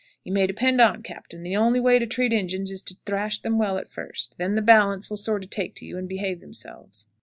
You 0.23 0.33
may 0.33 0.47
depend 0.47 0.81
on't, 0.81 1.03
Cap., 1.03 1.27
the 1.29 1.55
only 1.55 1.79
way 1.79 1.99
to 1.99 2.07
treat 2.07 2.33
Injuns 2.33 2.71
is 2.71 2.81
to 2.81 2.97
thrash 3.05 3.37
them 3.37 3.59
well 3.59 3.77
at 3.77 3.87
first, 3.87 4.33
then 4.39 4.55
the 4.55 4.61
balance 4.63 5.11
will 5.11 5.17
sorter 5.17 5.47
take 5.47 5.75
to 5.75 5.85
you 5.85 5.95
and 5.99 6.09
behave 6.09 6.39
themselves." 6.39 7.05